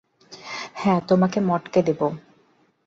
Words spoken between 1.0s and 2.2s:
তোমাকে মটকে দেবো?